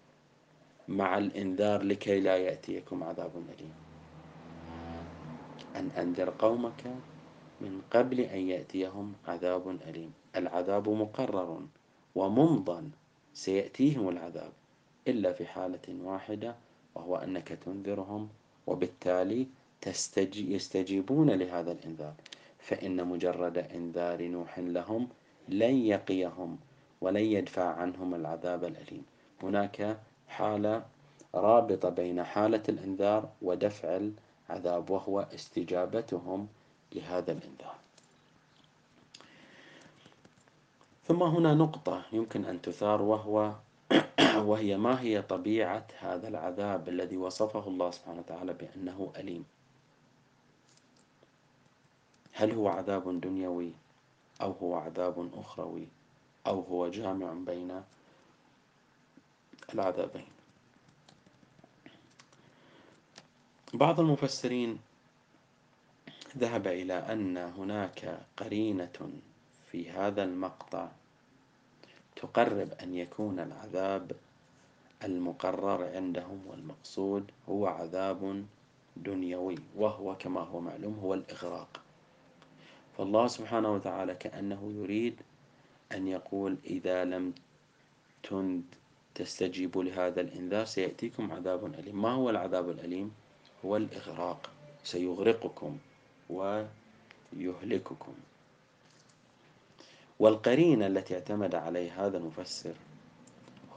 مع 0.88 1.18
الإنذار 1.18 1.82
لكي 1.82 2.20
لا 2.20 2.36
يأتيكم 2.36 3.02
عذاب 3.02 3.30
أليم. 3.58 3.74
أن 5.76 5.90
أنذر 5.98 6.30
قومك 6.38 6.84
من 7.62 7.82
قبل 7.90 8.20
أن 8.20 8.38
يأتيهم 8.48 9.12
عذاب 9.28 9.68
أليم. 9.88 10.12
العذاب 10.36 10.88
مقرر 10.88 11.60
وممضى 12.14 12.82
سيأتيهم 13.34 14.08
العذاب 14.08 14.52
إلا 15.08 15.32
في 15.32 15.46
حالة 15.46 15.86
واحدة 16.04 16.54
وهو 16.94 17.16
أنك 17.16 17.48
تنذرهم 17.48 18.28
وبالتالي 18.66 19.46
يستجيبون 20.36 21.30
لهذا 21.30 21.72
الإنذار. 21.72 22.14
فإن 22.58 23.06
مجرد 23.06 23.58
إنذار 23.58 24.22
نوح 24.28 24.58
لهم 24.58 25.08
لن 25.48 25.74
يقيهم 25.86 26.58
ولن 27.00 27.24
يدفع 27.24 27.64
عنهم 27.64 28.14
العذاب 28.14 28.64
الأليم. 28.64 29.04
هناك 29.42 29.98
حالة 30.28 30.84
رابطة 31.34 31.88
بين 31.88 32.24
حالة 32.24 32.62
الإنذار 32.68 33.28
ودفع 33.42 34.00
عذاب 34.50 34.90
وهو 34.90 35.20
استجابتهم 35.34 36.48
لهذا 36.94 37.32
الإنذار 37.32 37.74
ثم 41.08 41.22
هنا 41.22 41.54
نقطة 41.54 42.02
يمكن 42.12 42.44
أن 42.44 42.62
تثار 42.62 43.02
وهو 43.02 43.54
وهي 44.48 44.76
ما 44.76 45.00
هي 45.00 45.22
طبيعة 45.22 45.86
هذا 45.98 46.28
العذاب 46.28 46.88
الذي 46.88 47.16
وصفه 47.16 47.68
الله 47.68 47.90
سبحانه 47.90 48.18
وتعالى 48.18 48.52
بأنه 48.52 49.12
أليم؟ 49.16 49.44
هل 52.32 52.52
هو 52.52 52.68
عذاب 52.68 53.20
دنيوي 53.20 53.72
أو 54.42 54.52
هو 54.52 54.74
عذاب 54.74 55.30
أخروي 55.34 55.88
أو 56.46 56.60
هو 56.60 56.88
جامع 56.88 57.32
بين 57.32 57.82
العذابين؟ 59.74 60.26
بعض 63.74 64.00
المفسرين 64.00 64.78
ذهب 66.38 66.66
إلى 66.66 66.94
أن 66.94 67.36
هناك 67.36 68.18
قرينة 68.36 69.10
في 69.70 69.90
هذا 69.90 70.24
المقطع 70.24 70.88
تقرب 72.16 72.72
أن 72.82 72.94
يكون 72.94 73.40
العذاب 73.40 74.12
المقرر 75.04 75.96
عندهم 75.96 76.46
والمقصود 76.46 77.30
هو 77.48 77.66
عذاب 77.66 78.44
دنيوي 78.96 79.58
وهو 79.76 80.16
كما 80.16 80.40
هو 80.40 80.60
معلوم 80.60 80.98
هو 80.98 81.14
الإغراق. 81.14 81.80
فالله 82.98 83.26
سبحانه 83.26 83.74
وتعالى 83.74 84.14
كأنه 84.14 84.72
يريد 84.76 85.20
أن 85.92 86.08
يقول 86.08 86.56
إذا 86.64 87.04
لم 87.04 87.34
تستجيبوا 89.14 89.84
لهذا 89.84 90.20
الإنذار 90.20 90.64
سيأتيكم 90.64 91.32
عذاب 91.32 91.66
أليم. 91.66 92.02
ما 92.02 92.10
هو 92.12 92.30
العذاب 92.30 92.70
الأليم؟ 92.70 93.12
هو 93.64 93.76
الإغراق. 93.76 94.50
سيغرقكم. 94.84 95.78
ويهلككم. 97.36 98.14
والقرينة 100.18 100.86
التي 100.86 101.14
اعتمد 101.14 101.54
عليها 101.54 102.06
هذا 102.06 102.18
المفسر 102.18 102.74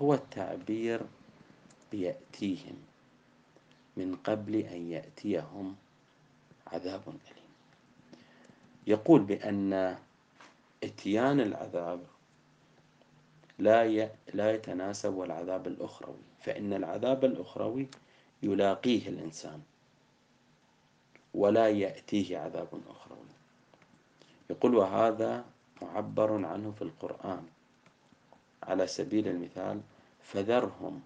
هو 0.02 0.14
التعبير 0.14 1.02
بيأتيهم 1.92 2.76
من 3.98 4.16
قبل 4.16 4.56
أن 4.56 4.92
يأتيهم 4.92 5.76
عذاب 6.68 7.02
أليم. 7.08 7.50
يقول 8.88 9.24
بأن 9.24 9.98
إتيان 10.84 11.40
العذاب 11.40 12.00
لا 13.60 14.10
لا 14.34 14.52
يتناسب 14.52 15.14
والعذاب 15.14 15.68
الأخروي 15.68 16.24
فإن 16.42 16.74
العذاب 16.74 17.26
الأخروي 17.26 17.88
يلاقيه 18.44 19.10
الإنسان. 19.10 19.62
ولا 21.36 21.70
يأتيه 21.70 22.38
عذاب 22.38 22.68
أخروي 22.90 23.32
يقول 24.50 24.76
وهذا 24.76 25.46
معبر 25.82 26.46
عنه 26.46 26.72
في 26.72 26.82
القرآن. 26.82 27.44
على 28.64 28.88
سبيل 28.88 29.28
المثال 29.28 29.82
فذرهم 30.24 31.02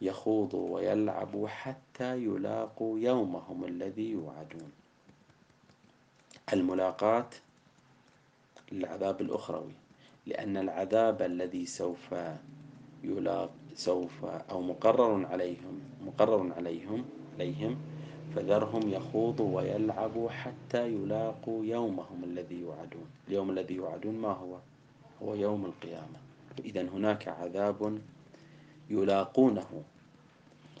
يخوضوا 0.00 0.74
ويلعبوا 0.74 1.48
حتى 1.48 2.16
يلاقوا 2.16 2.98
يومهم 2.98 3.64
الذي 3.64 4.10
يوعدون. 4.10 4.72
الملاقاة 6.52 7.30
للعذاب 8.72 9.20
الأخروي 9.20 9.72
لأن 10.26 10.56
العذاب 10.56 11.22
الذي 11.22 11.66
سوف 11.66 12.14
يلاق 13.04 13.50
سوف 13.74 14.24
أو 14.24 14.62
مقرر 14.62 15.26
عليهم 15.26 15.80
مقرر 16.06 16.52
عليهم 16.52 17.04
عليهم 17.34 17.76
فذرهم 18.36 18.88
يخوضوا 18.88 19.56
ويلعبوا 19.56 20.30
حتى 20.30 20.88
يلاقوا 20.88 21.64
يومهم 21.64 22.24
الذي 22.24 22.60
يوعدون. 22.60 23.06
اليوم 23.28 23.50
الذي 23.50 23.74
يوعدون 23.74 24.18
ما 24.18 24.32
هو؟ 24.32 24.56
هو 25.22 25.34
يوم 25.34 25.64
القيامة. 25.64 26.18
إذا 26.64 26.82
هناك 26.82 27.28
عذاب 27.28 27.98
يلاقونه. 28.90 29.82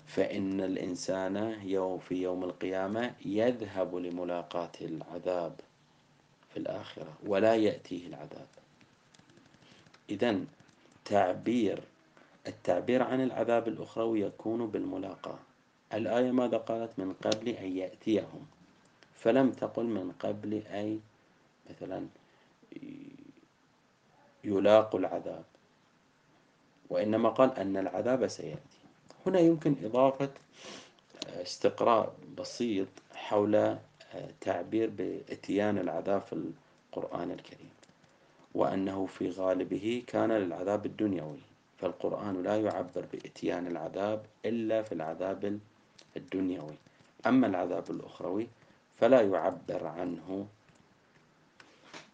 فإن 0.06 0.60
الإنسان 0.60 1.36
يوم 1.62 1.98
في 1.98 2.22
يوم 2.22 2.44
القيامة 2.44 3.12
يذهب 3.24 3.96
لملاقاة 3.96 4.72
العذاب 4.80 5.60
في 6.50 6.56
الآخرة 6.56 7.12
ولا 7.26 7.54
يأتيه 7.54 8.06
العذاب. 8.06 8.46
إذا 10.10 10.40
تعبير 11.04 11.82
التعبير 12.46 13.02
عن 13.02 13.20
العذاب 13.20 13.68
الأخروي 13.68 14.20
يكون 14.20 14.66
بالملاقاة. 14.66 15.38
الآية 15.94 16.30
ماذا 16.30 16.56
قالت؟ 16.56 16.98
من 16.98 17.12
قبل 17.12 17.48
أن 17.48 17.76
يأتيهم. 17.76 18.46
فلم 19.14 19.52
تقل 19.52 19.84
من 19.84 20.12
قبل 20.12 20.62
أي 20.66 21.00
مثلا 21.70 22.06
يلاقوا 24.44 25.00
العذاب. 25.00 25.44
وإنما 26.90 27.28
قال 27.28 27.58
أن 27.58 27.76
العذاب 27.76 28.26
سيأتي. 28.26 28.80
هنا 29.26 29.40
يمكن 29.40 29.76
إضافة 29.84 30.30
استقراء 31.26 32.14
بسيط 32.38 32.88
حول 33.14 33.78
تعبير 34.40 34.90
بإتيان 34.90 35.78
العذاب 35.78 36.22
في 36.22 36.32
القرآن 36.32 37.30
الكريم. 37.30 37.70
وأنه 38.54 39.06
في 39.06 39.30
غالبه 39.30 40.04
كان 40.06 40.32
للعذاب 40.32 40.86
الدنيوي. 40.86 41.40
فالقرآن 41.78 42.42
لا 42.42 42.56
يعبر 42.56 43.06
بإتيان 43.12 43.66
العذاب 43.66 44.26
إلا 44.44 44.82
في 44.82 44.92
العذاب 44.92 45.58
الدنيوي. 46.16 46.74
أما 47.26 47.46
العذاب 47.46 47.90
الأخروي 47.90 48.48
فلا 49.00 49.20
يعبر 49.20 49.86
عنه 49.86 50.46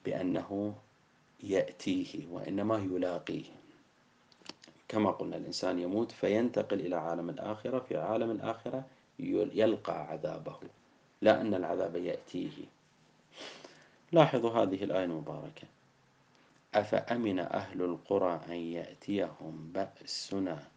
بأنه 0.05 0.75
يأتيه 1.43 2.27
وإنما 2.31 2.77
يلاقيه. 2.79 3.45
كما 4.89 5.11
قلنا 5.11 5.37
الإنسان 5.37 5.79
يموت 5.79 6.13
فينتقل 6.13 6.81
إلى 6.81 6.97
عالم 6.97 7.31
الآخرة 7.31 7.79
في 7.79 7.97
عالم 7.97 8.31
الآخرة 8.31 8.85
يلقى 9.19 10.07
عذابه 10.07 10.57
لا 11.23 11.41
أن 11.41 11.55
العذاب 11.55 11.97
يأتيه. 11.97 12.65
لاحظوا 14.13 14.51
هذه 14.51 14.85
الآية 14.85 15.05
المباركة. 15.05 15.69
أفأمن 16.75 17.39
أهل 17.39 17.83
القرى 17.83 18.41
أن 18.49 18.53
يأتيهم 18.53 19.73
بأسنا 19.75 20.69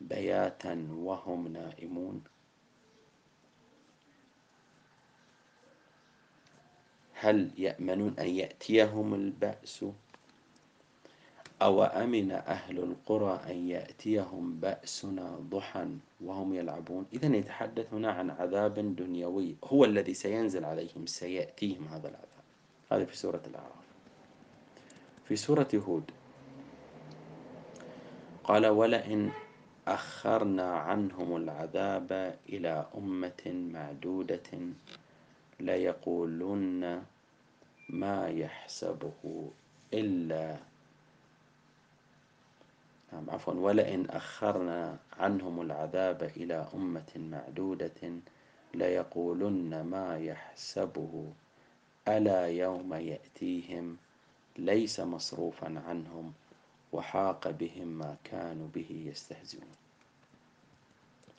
بياتا 0.00 0.88
وهم 0.90 1.48
نائمون؟ 1.48 2.24
هل 7.14 7.50
يأمنون 7.58 8.14
أن 8.18 8.26
يأتيهم 8.28 9.14
البأس؟ 9.14 9.84
أو 11.62 11.82
أمن 11.84 12.30
أهل 12.32 12.78
القرى 12.78 13.40
أن 13.50 13.68
يأتيهم 13.68 14.60
بأسنا 14.60 15.36
ضحى 15.50 15.86
وهم 16.20 16.54
يلعبون؟ 16.54 17.06
إذا 17.12 17.36
يتحدث 17.36 17.94
هنا 17.94 18.12
عن 18.12 18.30
عذاب 18.30 18.96
دنيوي 18.96 19.56
هو 19.64 19.84
الذي 19.84 20.14
سينزل 20.14 20.64
عليهم 20.64 21.06
سيأتيهم 21.06 21.84
هذا 21.88 22.08
العذاب. 22.08 22.44
هذا 22.92 23.04
في 23.04 23.16
سورة 23.16 23.42
الأعراف. 23.46 23.84
في 25.28 25.36
سورة 25.36 25.68
هود 25.74 26.10
قال 28.44 28.66
ولئن 28.66 29.30
أخرنا 29.88 30.70
عنهم 30.76 31.36
العذاب 31.36 32.38
إلى 32.48 32.86
أمة 32.96 33.42
معدودة 33.72 34.50
ليقولن 35.60 37.02
ما 37.88 38.28
يحسبه 38.28 39.50
إلا 39.94 40.56
نعم 43.12 43.30
عفوا. 43.30 43.54
ولئن 43.54 44.10
أخرنا 44.10 44.98
عنهم 45.18 45.60
العذاب 45.60 46.22
إلى 46.22 46.68
أمة 46.74 47.12
معدودة 47.16 48.10
ليقولن 48.74 49.82
ما 49.82 50.18
يحسبه. 50.18 51.32
ألا 52.08 52.46
يوم 52.46 52.94
يأتيهم؟ 52.94 53.96
ليس 54.56 55.00
مصروفا 55.00 55.82
عنهم 55.88 56.32
وحاق 56.92 57.50
بهم 57.50 57.88
ما 57.88 58.16
كانوا 58.24 58.68
به 58.74 59.04
يستهزئون. 59.10 59.76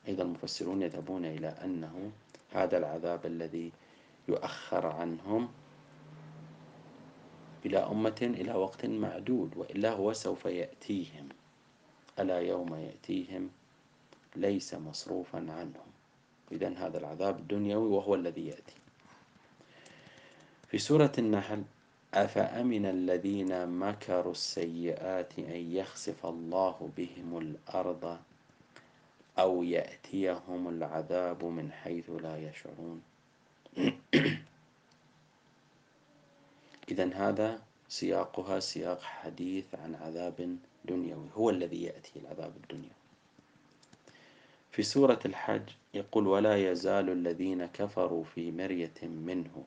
أيضا 0.07 0.23
المفسرون 0.23 0.81
يذهبون 0.81 1.25
إلى 1.25 1.47
أنه 1.47 2.11
هذا 2.53 2.77
العذاب 2.77 3.25
الذي 3.25 3.71
يؤخر 4.27 4.87
عنهم 4.87 5.49
إلى 7.65 7.77
أمة 7.77 8.17
إلى 8.21 8.53
وقت 8.53 8.85
معدود 8.85 9.57
وإلا 9.57 9.91
هو 9.91 10.13
سوف 10.13 10.45
يأتيهم. 10.45 11.29
ألا 12.19 12.39
يوم 12.39 12.75
يأتيهم؟ 12.75 13.49
ليس 14.35 14.73
مصروفا 14.73 15.37
عنهم. 15.37 15.89
إذا 16.51 16.69
هذا 16.69 16.97
العذاب 16.97 17.39
الدنيوي 17.39 17.87
وهو 17.87 18.15
الذي 18.15 18.47
يأتي. 18.47 18.75
في 20.67 20.77
سورة 20.77 21.11
النحل 21.17 21.63
أفأمن 22.13 22.85
الذين 22.85 23.67
مكروا 23.67 24.31
السيئات 24.31 25.39
أن 25.39 25.71
يخسف 25.71 26.25
الله 26.25 26.89
بهم 26.97 27.37
الأرض 27.37 28.17
أو 29.39 29.63
يأتيهم 29.63 30.69
العذاب 30.69 31.43
من 31.43 31.71
حيث 31.71 32.09
لا 32.09 32.49
يشعرون؟ 32.49 33.01
إذا 36.91 37.13
هذا 37.13 37.61
سياقها 37.89 38.59
سياق 38.59 39.01
حديث 39.01 39.75
عن 39.75 39.95
عذاب 39.95 40.57
دنيوي 40.85 41.29
هو 41.33 41.49
الذي 41.49 41.83
يأتي 41.83 42.19
العذاب 42.19 42.53
الدنيوي. 42.63 42.95
في 44.71 44.83
سورة 44.83 45.19
الحج 45.25 45.69
يقول 45.93 46.27
ولا 46.27 46.71
يزال 46.71 47.09
الذين 47.09 47.65
كفروا 47.65 48.23
في 48.23 48.51
مرية 48.51 49.01
منه 49.03 49.63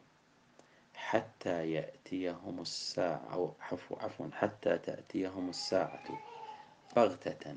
حتى 0.94 1.72
يأتيهم 1.72 2.60
الساعة 2.60 3.28
أو 3.32 3.52
عفوا 3.92 4.28
حتى 4.32 4.78
تأتيهم 4.78 5.48
الساعة 5.48 6.22
بغتة 6.96 7.56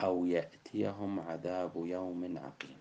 أو 0.00 0.26
يأتيهم 0.26 1.20
عذاب 1.20 1.72
يوم 1.76 2.38
عقيم. 2.38 2.78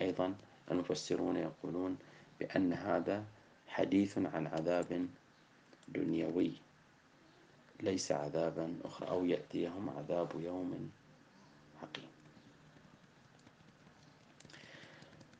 أيضا 0.00 0.34
المفسرون 0.70 1.36
يقولون 1.36 1.98
بأن 2.40 2.72
هذا 2.72 3.24
حديث 3.68 4.18
عن 4.18 4.46
عذاب 4.46 5.08
دنيوي 5.88 6.52
ليس 7.80 8.12
عذابا 8.12 8.74
أخرى 8.84 9.08
أو 9.08 9.24
يأتيهم 9.24 9.90
عذاب 9.90 10.28
يوم 10.40 10.90
عقيم. 11.82 12.08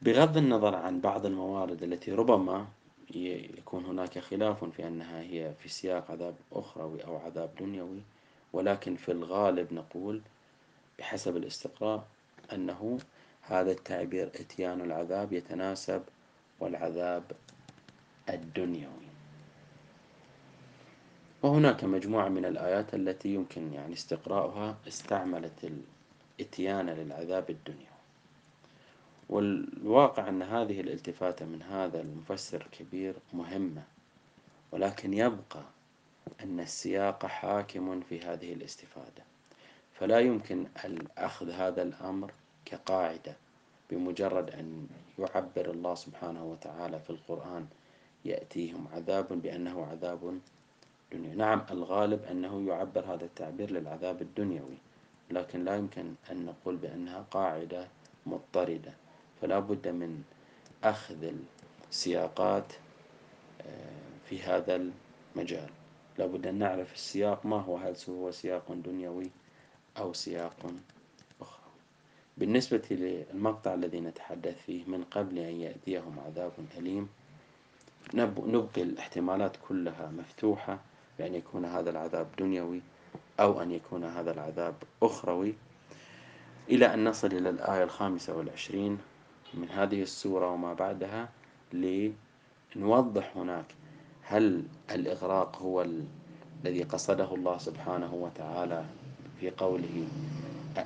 بغض 0.03 0.37
النظر 0.37 0.75
عن 0.75 1.01
بعض 1.01 1.27
الموارد 1.27 1.83
التي 1.83 2.12
ربما 2.12 2.67
يكون 3.11 3.85
هناك 3.85 4.19
خلاف 4.19 4.64
في 4.64 4.87
أنها 4.87 5.21
هي 5.21 5.55
في 5.62 5.69
سياق 5.69 6.11
عذاب 6.11 6.35
أخروي 6.53 7.05
أو 7.05 7.17
عذاب 7.17 7.51
دنيوي 7.61 8.03
ولكن 8.53 8.97
في 8.97 9.12
الغالب 9.12 9.73
نقول 9.73 10.21
بحسب 10.99 11.37
الاستقراء 11.37 12.07
أنه 12.53 12.99
هذا 13.49 13.71
التعبير 13.71 14.27
إتيان 14.27 14.81
العذاب 14.81 15.33
يتناسب 15.33 16.03
والعذاب 16.61 17.23
الدنيوي. 18.29 19.09
وهناك 21.43 21.85
مجموعة 21.85 22.29
من 22.29 22.45
الآيات 22.45 22.95
التي 22.95 23.35
يمكن 23.35 23.73
يعني 23.73 23.93
استقراؤها 23.95 24.77
استعملت 24.89 25.71
الإتيان 26.41 26.91
للعذاب 26.91 27.51
الدنيوي. 27.51 27.99
والواقع 29.29 30.29
أن 30.29 30.43
هذه 30.43 30.81
الالتفاتة 30.81 31.47
من 31.47 31.63
هذا 31.63 32.01
المفسر 32.01 32.61
الكبير 32.61 33.15
مهمة 33.33 33.83
ولكن 34.73 35.15
يبقى 35.15 35.63
أن 36.43 36.61
السياق 36.61 37.27
حاكم 37.27 38.01
في 38.01 38.21
هذه 38.21 38.53
الاستفادة. 38.53 39.23
فلا 39.95 40.19
يمكن 40.19 40.67
أخذ 41.19 41.51
هذا 41.51 41.83
الأمر 41.83 42.33
كقاعدة 42.71 43.37
بمجرد 43.91 44.51
أن 44.51 44.87
يعبر 45.19 45.71
الله 45.71 45.95
سبحانه 45.95 46.45
وتعالى 46.45 47.01
في 47.01 47.11
القرآن 47.11 47.67
يأتيهم 48.25 48.89
عذاب 48.95 49.43
بأنه 49.43 49.87
عذاب 49.87 50.39
دنيا. 51.13 51.35
نعم 51.35 51.63
الغالب 51.71 52.25
أنه 52.25 52.69
يعبر 52.69 53.05
هذا 53.15 53.25
التعبير 53.25 53.71
للعذاب 53.71 54.23
الدنيوي 54.23 54.79
لكن 55.31 55.65
لا 55.65 55.77
يمكن 55.77 56.15
أن 56.31 56.47
نقول 56.47 56.77
بأنها 56.77 57.25
قاعدة 57.31 57.89
مضطردة. 58.27 58.93
فلا 59.41 59.59
بد 59.59 59.89
من 59.89 60.23
أخذ 60.85 61.33
السياقات 61.91 62.73
آه، 63.61 64.19
في 64.29 64.43
هذا 64.43 64.91
المجال. 65.37 65.71
لا 66.19 66.27
بد 66.27 66.47
أن 66.47 66.59
نعرف 66.59 66.95
السياق 66.95 67.47
ما 67.47 67.61
هو 67.61 67.77
هل 67.77 67.97
هو 68.09 68.31
سياق 68.31 68.73
دنيوي 68.73 69.31
أو 69.99 70.13
سياق 70.13 70.73
بالنسبة 72.38 72.83
للمقطع 72.90 73.74
الذي 73.74 74.01
نتحدث 74.01 74.62
فيه 74.66 74.85
من 74.87 75.05
قبل 75.05 75.38
أن 75.38 75.61
يأتيهم 75.61 76.16
عذاب 76.27 76.53
أليم 76.79 77.09
نبقي 78.14 78.83
الاحتمالات 78.83 79.57
كلها 79.68 80.11
مفتوحة 80.18 80.79
بأن 81.18 81.35
يكون 81.35 81.64
هذا 81.64 81.90
العذاب 81.90 82.27
دنيوي 82.38 82.81
أو 83.40 83.62
أن 83.62 83.70
يكون 83.72 84.05
هذا 84.05 84.31
العذاب 84.31 84.74
أخروي. 85.03 85.55
إلى 86.70 86.94
أن 86.94 87.09
نصل 87.09 87.27
إلى 87.27 87.51
الآية 87.51 87.85
الخامسة 87.85 88.37
والعشرين 88.37 88.98
من 89.55 89.68
هذه 89.68 90.03
السورة 90.03 90.51
وما 90.53 90.74
بعدها 90.74 91.29
لنوضح 91.72 93.37
هناك 93.37 93.64
هل 94.22 94.62
الإغراق 94.90 95.57
هو 95.57 95.87
الذي 96.64 96.83
قصده 96.83 97.35
الله 97.35 97.59
سبحانه 97.59 98.14
وتعالى 98.14 98.85
في 99.40 99.51
قوله 99.51 100.07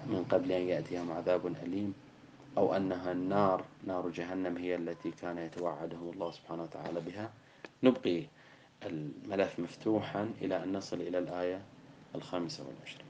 من 0.07 0.25
قبل 0.31 0.53
أن 0.53 0.63
يأتيهم 0.69 1.13
عذاب 1.13 1.47
أليم 1.47 1.95
أو 2.59 2.77
أنها 2.77 3.13
النار 3.13 3.65
نار 3.87 4.09
جهنم 4.09 4.57
هي 4.57 4.75
التي 4.75 5.11
كان 5.11 5.39
يتوعدهم 5.39 6.11
الله 6.11 6.31
سبحانه 6.31 6.63
وتعالى 6.63 7.01
بها. 7.01 7.31
نبقي 7.83 8.23
الملف 8.87 9.61
مفتوحا 9.61 10.31
إلى 10.43 10.63
أن 10.65 10.73
نصل 10.73 11.01
إلى 11.01 11.19
الآية 11.19 11.63
الخامسة 12.15 12.65
والعشرين. 12.67 13.07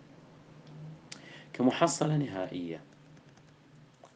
كمحصلة 1.52 2.16
نهائية 2.16 2.80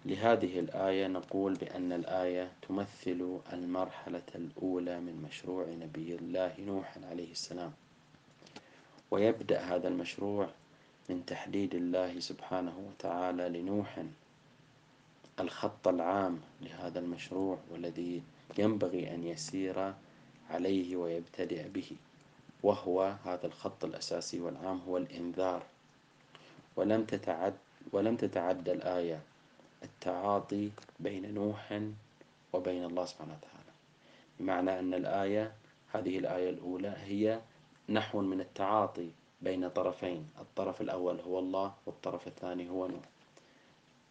لهذه 0.04 0.58
الآية 0.60 1.06
نقول 1.06 1.54
بأن 1.54 1.92
الآية 1.92 2.52
تمثل 2.68 3.40
المرحلة 3.52 4.22
الأولى 4.34 5.00
من 5.00 5.22
مشروع 5.28 5.66
نبي 5.68 6.14
الله 6.14 6.52
نوح 6.66 6.98
عليه 7.10 7.30
السلام. 7.32 7.72
ويبدأ 9.10 9.60
هذا 9.60 9.88
المشروع 9.88 10.48
من 11.08 11.26
تحديد 11.26 11.74
الله 11.74 12.20
سبحانه 12.20 12.78
وتعالى 12.88 13.48
لنوح 13.48 14.04
الخط 15.40 15.88
العام 15.88 16.40
لهذا 16.60 16.98
المشروع 16.98 17.58
والذي 17.70 18.22
ينبغي 18.58 19.14
أن 19.14 19.24
يسير 19.24 19.94
عليه 20.50 20.96
ويبتدئ 20.96 21.68
به 21.68 21.90
وهو 22.62 23.16
هذا 23.24 23.46
الخط 23.46 23.84
الأساسي 23.84 24.40
والعام 24.40 24.80
هو 24.88 24.96
الإنذار. 24.96 25.62
ولم 26.76 27.04
تتعد 27.04 27.54
ولم 27.92 28.16
تتعدى 28.16 28.72
الآية 28.72 29.20
التعاطي 29.82 30.70
بين 31.00 31.34
نوح 31.34 31.80
وبين 32.52 32.84
الله 32.84 33.04
سبحانه 33.04 33.32
وتعالى. 33.32 33.72
بمعنى 34.40 34.78
أن 34.78 34.94
الآية 34.94 35.52
هذه 35.92 36.18
الآية 36.18 36.50
الأولى 36.50 36.94
هي 37.04 37.40
نحو 37.88 38.20
من 38.20 38.40
التعاطي 38.40 39.10
بين 39.40 39.68
طرفين. 39.68 40.26
الطرف 40.38 40.80
الأول 40.80 41.20
هو 41.20 41.38
الله 41.38 41.74
والطرف 41.86 42.26
الثاني 42.26 42.70
هو 42.70 42.86
نوح. 42.86 43.04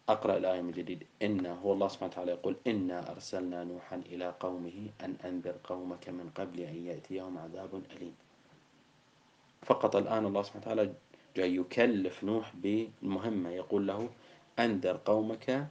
أقرأ 0.08 0.36
الآية 0.36 0.60
من 0.60 0.70
جديد. 0.70 1.06
إن 1.22 1.46
هو 1.46 1.72
الله 1.72 1.88
سبحانه 1.88 2.12
وتعالى 2.12 2.32
يقول 2.32 2.56
إنا 2.66 3.10
أرسلنا 3.10 3.64
نوحا 3.64 3.96
إلى 3.96 4.34
قومه 4.40 4.90
أن 5.00 5.16
أنذر 5.24 5.56
قومك 5.64 6.08
من 6.08 6.30
قبل 6.34 6.60
أن 6.60 6.86
يأتيهم 6.86 7.38
عذاب 7.38 7.82
أليم. 7.96 8.14
فقط 9.62 9.96
الآن 9.96 10.26
الله 10.26 10.42
سبحانه 10.42 10.62
وتعالى 10.62 10.92
جاي 11.36 11.56
يكلف 11.56 12.24
نوح 12.24 12.52
بالمهمة. 12.56 13.50
يقول 13.50 13.86
له 13.86 14.08
أنذر 14.58 15.00
قومك 15.04 15.66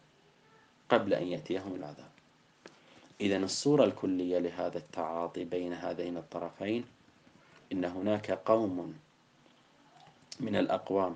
قبل 0.89 1.13
أن 1.13 1.28
يأتيهم 1.28 1.76
العذاب. 1.76 2.12
إذا 3.22 3.38
الصورة 3.38 3.84
الكلية 3.84 4.39
لهذا 4.39 4.78
التعاطي 4.78 5.44
بين 5.44 5.74
هذين 5.74 6.18
الطرفين 6.18 6.86
إن 7.72 7.86
هناك 7.86 8.32
قوم 8.32 8.94
من 10.39 10.56
الأقوام. 10.56 11.13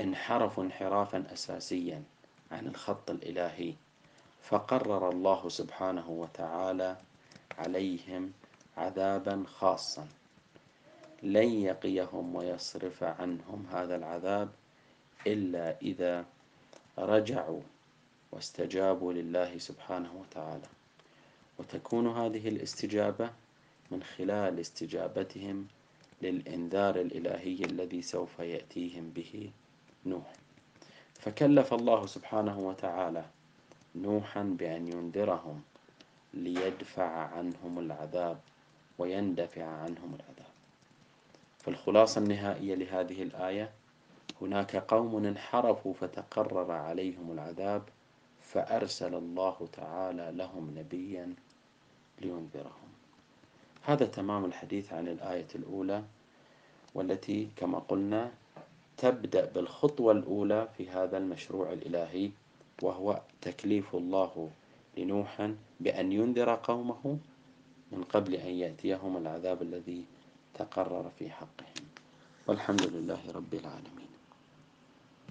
انحرفوا 0.00 0.64
انحرافا 0.64 1.24
أساسيا 1.32 2.02
عن 2.52 2.66
الخط 2.66 3.10
الإلهي 3.10 3.74
فقرر 4.42 5.08
الله 5.10 5.48
سبحانه 5.48 6.10
وتعالى 6.10 6.96
عليهم 7.58 8.32
عذابا 8.76 9.44
خاصا. 9.46 10.08
لن 11.22 11.48
يقيهم 11.48 12.34
ويصرف 12.36 13.02
عنهم 13.02 13.66
هذا 13.72 13.96
العذاب 13.96 14.48
إلا 15.26 15.80
إذا 15.82 16.24
رجعوا 16.98 17.60
واستجابوا 18.32 19.12
لله 19.12 19.58
سبحانه 19.58 20.12
وتعالى. 20.20 20.68
وتكون 21.58 22.06
هذه 22.16 22.48
الاستجابة 22.48 23.30
من 23.90 24.02
خلال 24.02 24.60
استجابتهم 24.60 25.66
للإنذار 26.22 27.00
الإلهي 27.00 27.64
الذي 27.64 28.02
سوف 28.02 28.38
يأتيهم 28.38 29.10
به 29.10 29.50
نوح. 30.06 30.32
فكلف 31.14 31.74
الله 31.74 32.06
سبحانه 32.06 32.58
وتعالى 32.58 33.24
نوحا 33.94 34.42
بأن 34.42 34.88
ينذرهم 34.88 35.62
ليدفع 36.34 37.08
عنهم 37.08 37.78
العذاب 37.78 38.40
ويندفع 38.98 39.64
عنهم 39.64 40.14
العذاب. 40.14 40.50
فالخلاصة 41.58 42.20
النهائية 42.20 42.74
لهذه 42.74 43.22
الآية 43.22 43.70
هناك 44.42 44.76
قوم 44.76 45.26
انحرفوا 45.26 45.94
فتقرر 45.94 46.72
عليهم 46.72 47.32
العذاب 47.32 47.82
فأرسل 48.42 49.14
الله 49.14 49.68
تعالى 49.72 50.32
لهم 50.34 50.78
نبيا 50.78 51.34
لينذرهم. 52.20 52.89
هذا 53.82 54.06
تمام 54.06 54.44
الحديث 54.44 54.92
عن 54.92 55.08
الآية 55.08 55.48
الأولى 55.54 56.02
والتي 56.94 57.48
كما 57.56 57.78
قلنا 57.78 58.30
تبدأ 58.96 59.44
بالخطوة 59.54 60.12
الأولى 60.12 60.68
في 60.76 60.90
هذا 60.90 61.18
المشروع 61.18 61.72
الإلهي 61.72 62.30
وهو 62.82 63.20
تكليف 63.40 63.94
الله 63.94 64.50
لنوح 64.96 65.50
بأن 65.80 66.12
ينذر 66.12 66.54
قومه 66.54 67.18
من 67.92 68.04
قبل 68.04 68.34
أن 68.34 68.50
يأتيهم 68.50 69.16
العذاب 69.16 69.62
الذي 69.62 70.04
تقرر 70.54 71.10
في 71.18 71.30
حقهم. 71.30 71.84
والحمد 72.46 72.82
لله 72.82 73.20
رب 73.34 73.54
العالمين. 73.54 74.09